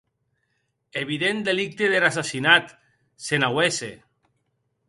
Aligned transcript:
Evident 1.01 1.43
delicte 1.49 1.91
der 1.93 2.07
assassinat, 2.09 2.75
se 3.27 3.41
n’auesse. 3.43 3.95